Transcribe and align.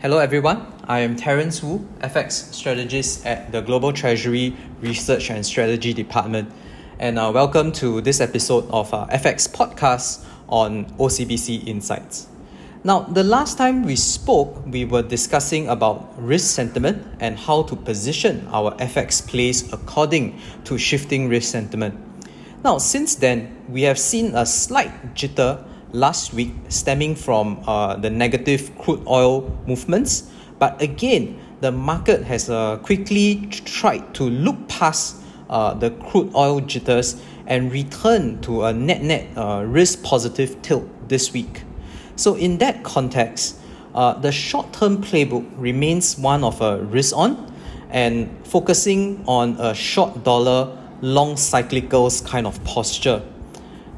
Hello 0.00 0.18
everyone, 0.18 0.64
I 0.84 1.00
am 1.00 1.16
Terence 1.16 1.60
Wu, 1.60 1.80
FX 1.98 2.54
strategist 2.54 3.26
at 3.26 3.50
the 3.50 3.60
Global 3.60 3.92
Treasury 3.92 4.56
Research 4.80 5.28
and 5.28 5.44
Strategy 5.44 5.92
Department, 5.92 6.52
and 7.00 7.18
uh, 7.18 7.32
welcome 7.34 7.72
to 7.72 8.00
this 8.00 8.20
episode 8.20 8.70
of 8.70 8.94
uh, 8.94 9.08
FX 9.08 9.50
podcast 9.50 10.24
on 10.48 10.84
OCBC 10.98 11.66
Insights. 11.66 12.28
Now, 12.84 13.00
the 13.00 13.24
last 13.24 13.58
time 13.58 13.82
we 13.82 13.96
spoke, 13.96 14.64
we 14.66 14.84
were 14.84 15.02
discussing 15.02 15.66
about 15.66 16.14
risk 16.16 16.54
sentiment 16.54 17.04
and 17.18 17.36
how 17.36 17.64
to 17.64 17.74
position 17.74 18.46
our 18.52 18.76
FX 18.76 19.26
plays 19.26 19.72
according 19.72 20.38
to 20.66 20.78
shifting 20.78 21.28
risk 21.28 21.50
sentiment. 21.50 21.98
Now, 22.62 22.78
since 22.78 23.16
then, 23.16 23.64
we 23.68 23.82
have 23.82 23.98
seen 23.98 24.36
a 24.36 24.46
slight 24.46 25.16
jitter 25.16 25.67
last 25.92 26.32
week 26.32 26.52
stemming 26.68 27.14
from 27.14 27.62
uh, 27.66 27.96
the 27.96 28.10
negative 28.10 28.76
crude 28.78 29.02
oil 29.06 29.50
movements. 29.66 30.30
But 30.58 30.80
again, 30.82 31.38
the 31.60 31.72
market 31.72 32.24
has 32.24 32.50
uh, 32.50 32.78
quickly 32.78 33.46
tried 33.50 34.14
to 34.14 34.24
look 34.24 34.68
past 34.68 35.16
uh, 35.48 35.74
the 35.74 35.90
crude 35.90 36.34
oil 36.34 36.60
jitters 36.60 37.20
and 37.46 37.72
return 37.72 38.40
to 38.42 38.64
a 38.64 38.72
net 38.72 39.02
net 39.02 39.26
uh, 39.36 39.64
risk 39.66 40.02
positive 40.02 40.60
tilt 40.62 40.84
this 41.08 41.32
week. 41.32 41.62
So, 42.16 42.34
in 42.34 42.58
that 42.58 42.84
context, 42.84 43.58
uh, 43.94 44.14
the 44.14 44.30
short 44.30 44.72
term 44.72 45.02
playbook 45.02 45.46
remains 45.56 46.18
one 46.18 46.44
of 46.44 46.60
a 46.60 46.82
risk 46.82 47.16
on 47.16 47.52
and 47.90 48.28
focusing 48.46 49.24
on 49.26 49.56
a 49.58 49.74
short 49.74 50.24
dollar, 50.24 50.76
long 51.00 51.36
cyclicals 51.36 52.24
kind 52.24 52.46
of 52.46 52.62
posture. 52.64 53.22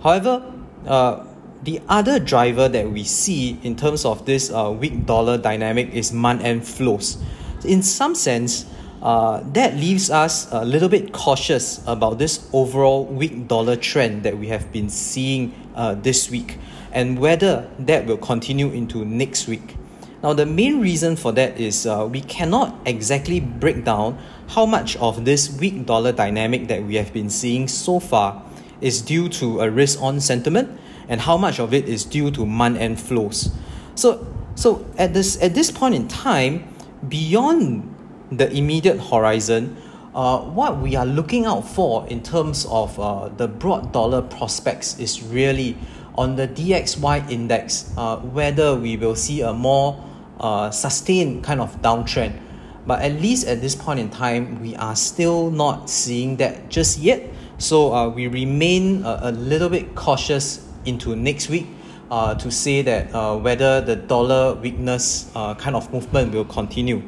However, 0.02 0.42
uh, 0.86 1.24
the 1.62 1.80
other 1.88 2.18
driver 2.18 2.68
that 2.68 2.90
we 2.90 3.04
see 3.04 3.58
in 3.62 3.76
terms 3.76 4.04
of 4.04 4.24
this 4.24 4.50
uh, 4.50 4.70
weak 4.70 5.06
dollar 5.06 5.36
dynamic 5.36 5.92
is 5.92 6.12
month 6.12 6.42
end 6.42 6.66
flows. 6.66 7.18
In 7.64 7.82
some 7.82 8.14
sense, 8.14 8.64
uh, 9.02 9.42
that 9.52 9.74
leaves 9.74 10.10
us 10.10 10.50
a 10.52 10.64
little 10.64 10.88
bit 10.88 11.12
cautious 11.12 11.82
about 11.86 12.18
this 12.18 12.48
overall 12.52 13.04
weak 13.06 13.48
dollar 13.48 13.76
trend 13.76 14.22
that 14.22 14.36
we 14.36 14.48
have 14.48 14.72
been 14.72 14.88
seeing 14.88 15.54
uh, 15.74 15.94
this 15.94 16.30
week 16.30 16.58
and 16.92 17.18
whether 17.18 17.68
that 17.78 18.06
will 18.06 18.18
continue 18.18 18.68
into 18.70 19.04
next 19.04 19.46
week. 19.46 19.76
Now, 20.22 20.34
the 20.34 20.44
main 20.44 20.80
reason 20.80 21.16
for 21.16 21.32
that 21.32 21.58
is 21.58 21.86
uh, 21.86 22.06
we 22.10 22.20
cannot 22.20 22.76
exactly 22.84 23.40
break 23.40 23.84
down 23.84 24.18
how 24.48 24.66
much 24.66 24.96
of 24.96 25.24
this 25.24 25.50
weak 25.58 25.86
dollar 25.86 26.12
dynamic 26.12 26.68
that 26.68 26.84
we 26.84 26.96
have 26.96 27.12
been 27.12 27.30
seeing 27.30 27.68
so 27.68 28.00
far 28.00 28.42
is 28.82 29.00
due 29.00 29.28
to 29.28 29.60
a 29.60 29.70
risk 29.70 30.00
on 30.02 30.20
sentiment 30.20 30.78
and 31.10 31.20
how 31.20 31.36
much 31.36 31.58
of 31.58 31.74
it 31.74 31.86
is 31.86 32.04
due 32.04 32.30
to 32.30 32.46
month 32.46 32.78
end 32.78 32.98
flows. 32.98 33.50
So, 33.96 34.26
so 34.54 34.86
at 34.96 35.12
this 35.12 35.42
at 35.42 35.52
this 35.52 35.70
point 35.70 35.94
in 35.94 36.08
time, 36.08 36.72
beyond 37.06 37.94
the 38.30 38.50
immediate 38.50 38.98
horizon, 38.98 39.76
uh, 40.14 40.38
what 40.38 40.78
we 40.78 40.96
are 40.96 41.04
looking 41.04 41.44
out 41.44 41.68
for 41.68 42.06
in 42.06 42.22
terms 42.22 42.64
of 42.70 42.98
uh, 42.98 43.28
the 43.28 43.48
broad 43.48 43.92
dollar 43.92 44.22
prospects 44.22 44.98
is 44.98 45.22
really 45.22 45.76
on 46.14 46.36
the 46.36 46.46
DXY 46.46 47.28
index, 47.30 47.92
uh, 47.96 48.16
whether 48.18 48.76
we 48.76 48.96
will 48.96 49.16
see 49.16 49.42
a 49.42 49.52
more 49.52 50.02
uh, 50.38 50.70
sustained 50.70 51.42
kind 51.42 51.60
of 51.60 51.82
downtrend. 51.82 52.38
But 52.86 53.02
at 53.02 53.20
least 53.20 53.46
at 53.46 53.60
this 53.60 53.74
point 53.74 54.00
in 54.00 54.10
time, 54.10 54.60
we 54.60 54.76
are 54.76 54.96
still 54.96 55.50
not 55.50 55.90
seeing 55.90 56.36
that 56.36 56.68
just 56.68 56.98
yet. 56.98 57.28
So 57.58 57.92
uh, 57.92 58.08
we 58.08 58.26
remain 58.26 59.04
a, 59.04 59.18
a 59.24 59.32
little 59.32 59.68
bit 59.68 59.94
cautious 59.94 60.69
into 60.84 61.16
next 61.16 61.48
week 61.48 61.66
uh, 62.10 62.34
to 62.34 62.50
say 62.50 62.82
that 62.82 63.14
uh, 63.14 63.36
whether 63.36 63.80
the 63.80 63.96
dollar 63.96 64.54
weakness 64.54 65.30
uh, 65.34 65.54
kind 65.54 65.76
of 65.76 65.92
movement 65.92 66.34
will 66.34 66.44
continue. 66.44 67.02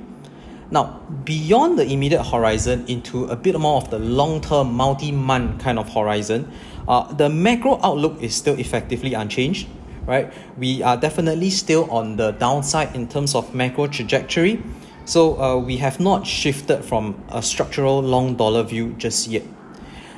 Now, 0.71 1.01
beyond 1.25 1.79
the 1.79 1.85
immediate 1.85 2.23
horizon 2.23 2.87
into 2.89 3.27
a 3.27 3.37
bit 3.37 3.59
more 3.59 3.77
of 3.77 3.91
the 3.91 3.99
long 3.99 4.41
term, 4.41 4.73
multi 4.73 5.13
month 5.13 5.63
kind 5.63 5.79
of 5.79 5.93
horizon, 5.93 6.51
uh, 6.89 7.13
the 7.13 7.29
macro 7.29 7.79
outlook 7.83 8.23
is 8.23 8.35
still 8.35 8.59
effectively 8.59 9.13
unchanged, 9.13 9.69
right? 10.07 10.33
We 10.57 10.83
are 10.83 10.97
definitely 10.97 11.51
still 11.51 11.91
on 11.91 12.17
the 12.17 12.31
downside 12.33 12.97
in 12.97 13.07
terms 13.07 13.35
of 13.35 13.55
macro 13.55 13.87
trajectory. 13.87 14.63
So, 15.05 15.39
uh, 15.39 15.57
we 15.59 15.77
have 15.77 16.01
not 16.01 16.27
shifted 16.27 16.85
from 16.85 17.23
a 17.29 17.43
structural 17.43 18.01
long 18.01 18.37
dollar 18.37 18.63
view 18.63 18.95
just 18.97 19.29
yet. 19.29 19.43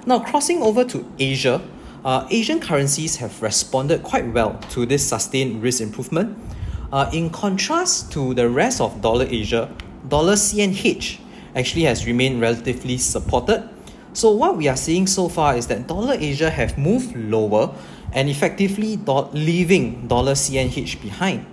Now, 0.06 0.20
crossing 0.20 0.62
over 0.62 0.84
to 0.84 1.10
Asia, 1.18 1.62
uh, 2.04 2.26
Asian 2.30 2.60
currencies 2.60 3.16
have 3.16 3.40
responded 3.40 4.02
quite 4.02 4.30
well 4.32 4.58
to 4.70 4.84
this 4.84 5.06
sustained 5.06 5.62
risk 5.62 5.80
improvement. 5.80 6.36
Uh, 6.92 7.10
in 7.12 7.30
contrast 7.30 8.12
to 8.12 8.34
the 8.34 8.48
rest 8.48 8.80
of 8.80 9.00
dollar 9.00 9.26
Asia, 9.28 9.74
dollar 10.08 10.34
CNH 10.34 11.18
actually 11.56 11.84
has 11.84 12.06
remained 12.06 12.40
relatively 12.40 12.98
supported. 12.98 13.68
So 14.12 14.30
what 14.30 14.56
we 14.56 14.68
are 14.68 14.76
seeing 14.76 15.06
so 15.06 15.28
far 15.28 15.56
is 15.56 15.66
that 15.68 15.88
dollar 15.88 16.14
Asia 16.14 16.50
have 16.50 16.78
moved 16.78 17.16
lower 17.16 17.74
and 18.12 18.28
effectively 18.28 18.96
do- 18.96 19.28
leaving 19.32 20.06
dollar 20.06 20.34
CNH 20.34 21.00
behind. 21.02 21.46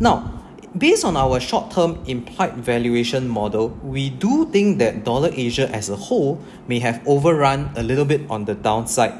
Now, 0.00 0.42
based 0.76 1.04
on 1.04 1.16
our 1.16 1.38
short-term 1.38 2.02
implied 2.06 2.56
valuation 2.56 3.28
model, 3.28 3.68
we 3.84 4.10
do 4.10 4.46
think 4.50 4.78
that 4.78 5.04
dollar 5.04 5.30
Asia 5.32 5.68
as 5.70 5.90
a 5.90 5.96
whole 5.96 6.40
may 6.66 6.78
have 6.80 7.06
overrun 7.06 7.70
a 7.76 7.82
little 7.82 8.06
bit 8.06 8.22
on 8.30 8.46
the 8.46 8.54
downside. 8.54 9.12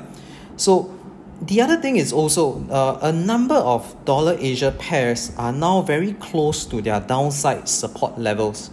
So 0.62 0.94
the 1.40 1.60
other 1.60 1.76
thing 1.76 1.96
is 1.96 2.12
also 2.12 2.64
uh, 2.70 2.96
a 3.02 3.10
number 3.10 3.56
of 3.56 3.96
dollar 4.04 4.36
Asia 4.38 4.70
pairs 4.70 5.32
are 5.36 5.52
now 5.52 5.82
very 5.82 6.12
close 6.12 6.64
to 6.66 6.80
their 6.80 7.00
downside 7.00 7.68
support 7.68 8.16
levels. 8.16 8.70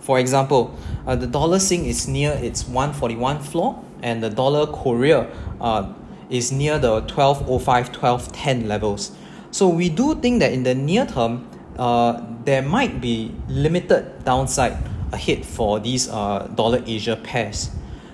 For 0.00 0.18
example, 0.18 0.74
uh, 1.06 1.14
the 1.14 1.26
dollar 1.26 1.58
Sing 1.58 1.84
is 1.84 2.08
near 2.08 2.30
its 2.30 2.66
141 2.66 3.40
floor 3.40 3.84
and 4.02 4.22
the 4.22 4.30
dollar 4.30 4.66
Korea 4.66 5.30
uh, 5.60 5.92
is 6.30 6.52
near 6.52 6.78
the 6.78 7.02
1205 7.02 7.88
1210 7.88 8.66
levels. 8.66 9.12
So 9.50 9.68
we 9.68 9.90
do 9.90 10.14
think 10.14 10.40
that 10.40 10.54
in 10.54 10.62
the 10.62 10.74
near 10.74 11.04
term 11.04 11.46
uh, 11.78 12.18
there 12.46 12.62
might 12.62 13.02
be 13.02 13.34
limited 13.48 14.24
downside 14.24 14.78
ahead 15.12 15.44
for 15.44 15.80
these 15.80 16.08
uh, 16.08 16.48
dollar 16.54 16.82
Asia 16.86 17.16
pairs. 17.16 17.68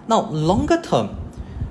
Now 0.09 0.29
longer 0.29 0.83
term 0.83 1.22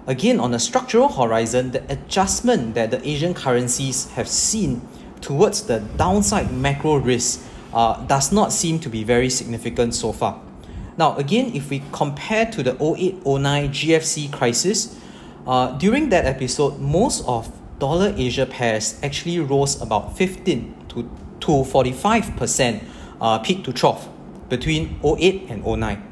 Again, 0.07 0.39
on 0.39 0.53
a 0.53 0.59
structural 0.59 1.09
horizon, 1.09 1.71
the 1.71 1.83
adjustment 1.91 2.73
that 2.73 2.89
the 2.89 3.07
Asian 3.07 3.33
currencies 3.33 4.09
have 4.11 4.27
seen 4.27 4.81
towards 5.21 5.63
the 5.63 5.79
downside 5.97 6.51
macro 6.51 6.95
risk 6.95 7.45
uh, 7.73 8.03
does 8.05 8.31
not 8.31 8.51
seem 8.51 8.79
to 8.79 8.89
be 8.89 9.03
very 9.03 9.29
significant 9.29 9.93
so 9.93 10.11
far. 10.11 10.41
Now, 10.97 11.15
again, 11.17 11.51
if 11.55 11.69
we 11.69 11.83
compare 11.91 12.45
to 12.47 12.63
the 12.63 12.75
08 12.83 13.25
09 13.25 13.69
GFC 13.69 14.31
crisis, 14.31 14.99
uh, 15.47 15.77
during 15.77 16.09
that 16.09 16.25
episode, 16.25 16.79
most 16.79 17.23
of 17.27 17.51
dollar 17.79 18.13
Asia 18.17 18.45
pairs 18.45 18.99
actually 19.01 19.39
rose 19.39 19.81
about 19.81 20.17
15 20.17 20.85
to, 20.89 21.09
to 21.39 21.51
45% 21.51 22.83
uh, 23.21 23.39
peak 23.39 23.63
to 23.63 23.73
trough 23.73 24.09
between 24.49 24.99
08 25.03 25.47
and 25.49 25.65
09. 25.65 26.07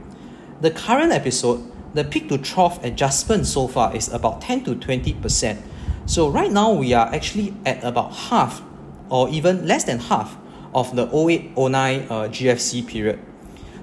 The 0.62 0.72
current 0.72 1.12
episode, 1.12 1.72
the 1.94 2.04
peak 2.04 2.30
to 2.30 2.38
trough 2.38 2.84
adjustment 2.84 3.46
so 3.46 3.68
far 3.68 3.96
is 3.96 4.12
about 4.12 4.42
10 4.42 4.64
to 4.66 4.76
20%. 4.76 5.62
So 6.06 6.30
right 6.30 6.52
now 6.52 6.72
we 6.74 6.94
are 6.94 7.14
actually 7.14 7.54
at 7.66 7.84
about 7.84 8.14
half 8.14 8.62
or 9.10 9.30
even 9.30 9.68
less 9.68 9.84
than 9.84 10.00
half 10.00 10.38
of 10.74 10.96
the 10.96 11.08
08 11.08 11.58
09 11.58 12.02
uh, 12.02 12.14
GFC 12.30 12.86
period. 12.88 13.20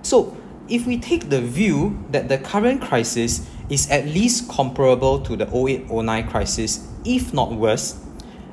So 0.02 0.36
if 0.68 0.86
we 0.86 0.98
take 0.98 1.30
the 1.30 1.40
view 1.40 2.04
that 2.10 2.28
the 2.28 2.38
current 2.38 2.80
crisis 2.80 3.48
is 3.68 3.90
at 3.90 4.06
least 4.06 4.48
comparable 4.48 5.20
to 5.20 5.36
the 5.36 5.46
08 5.46 5.90
09 5.90 6.28
crisis, 6.28 6.88
if 7.04 7.34
not 7.34 7.52
worse, 7.52 8.00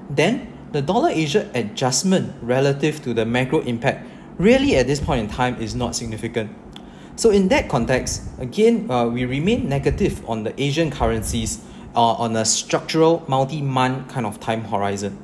then 0.10 0.52
the 0.72 0.82
dollar 0.82 1.10
Asia 1.10 1.50
adjustment 1.54 2.34
relative 2.42 3.04
to 3.04 3.14
the 3.14 3.26
macro 3.26 3.60
impact 3.62 4.08
really 4.38 4.76
at 4.76 4.88
this 4.88 5.00
point 5.00 5.22
in 5.22 5.28
time 5.30 5.56
is 5.62 5.76
not 5.76 5.96
significant. 5.96 6.52
So 7.16 7.30
in 7.30 7.48
that 7.50 7.70
context, 7.70 8.24
again, 8.40 8.90
uh, 8.90 9.06
we 9.06 9.26
remain 9.26 9.70
negative 9.70 10.28
on 10.28 10.44
the 10.44 10.60
Asian 10.62 10.90
currencies 10.90 11.62
uh, 11.96 12.14
on 12.14 12.36
a 12.36 12.44
structural 12.44 13.24
multi-month 13.28 14.10
kind 14.10 14.26
of 14.26 14.40
time 14.40 14.64
horizon. 14.64 15.18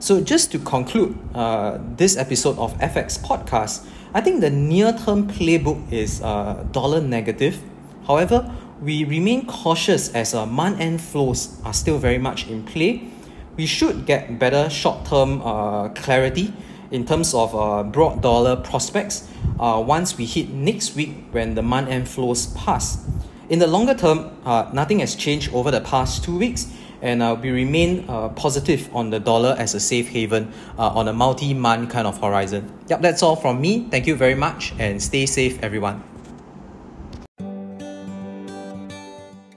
So 0.00 0.20
just 0.20 0.50
to 0.50 0.58
conclude 0.58 1.16
uh, 1.32 1.78
this 1.96 2.16
episode 2.16 2.58
of 2.58 2.76
FX 2.78 3.20
podcast, 3.20 3.86
I 4.14 4.20
think 4.20 4.40
the 4.40 4.50
near-term 4.50 5.28
playbook 5.28 5.92
is 5.92 6.20
uh, 6.22 6.66
dollar 6.72 7.00
negative. 7.00 7.62
However, 8.06 8.52
we 8.82 9.04
remain 9.04 9.46
cautious 9.46 10.12
as 10.12 10.34
uh, 10.34 10.44
month-end 10.44 11.00
flows 11.00 11.56
are 11.64 11.72
still 11.72 11.98
very 11.98 12.18
much 12.18 12.48
in 12.48 12.64
play. 12.64 13.08
We 13.56 13.66
should 13.66 14.06
get 14.06 14.40
better 14.40 14.68
short-term 14.68 15.40
uh, 15.40 15.90
clarity 15.90 16.52
in 16.92 17.04
terms 17.04 17.34
of 17.34 17.54
uh, 17.54 17.82
broad 17.82 18.22
dollar 18.22 18.54
prospects 18.56 19.28
uh, 19.58 19.82
once 19.84 20.16
we 20.16 20.26
hit 20.26 20.50
next 20.50 20.94
week 20.94 21.14
when 21.32 21.54
the 21.54 21.62
month 21.62 21.88
end 21.88 22.08
flows 22.08 22.46
pass. 22.48 23.04
In 23.48 23.58
the 23.58 23.66
longer 23.66 23.94
term, 23.94 24.30
uh, 24.44 24.70
nothing 24.72 25.00
has 25.00 25.14
changed 25.14 25.52
over 25.52 25.70
the 25.70 25.80
past 25.80 26.22
two 26.24 26.38
weeks, 26.38 26.72
and 27.02 27.22
uh, 27.22 27.36
we 27.40 27.50
remain 27.50 28.04
uh, 28.08 28.28
positive 28.30 28.88
on 28.94 29.10
the 29.10 29.18
dollar 29.18 29.56
as 29.58 29.74
a 29.74 29.80
safe 29.80 30.08
haven 30.08 30.52
uh, 30.78 30.88
on 30.88 31.08
a 31.08 31.12
multi-month 31.12 31.90
kind 31.90 32.06
of 32.06 32.18
horizon. 32.20 32.72
Yep, 32.88 33.00
that's 33.02 33.22
all 33.22 33.36
from 33.36 33.60
me. 33.60 33.88
Thank 33.90 34.06
you 34.06 34.14
very 34.14 34.34
much 34.34 34.72
and 34.78 35.02
stay 35.02 35.26
safe, 35.26 35.62
everyone. 35.62 36.02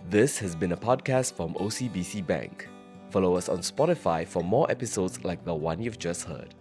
This 0.09 0.39
has 0.39 0.55
been 0.55 0.71
a 0.71 0.77
podcast 0.77 1.33
from 1.33 1.53
OCBC 1.55 2.25
Bank. 2.25 2.67
Follow 3.09 3.35
us 3.35 3.49
on 3.49 3.59
Spotify 3.59 4.27
for 4.27 4.43
more 4.43 4.69
episodes 4.71 5.23
like 5.23 5.43
the 5.45 5.53
one 5.53 5.81
you've 5.81 5.99
just 5.99 6.23
heard. 6.23 6.53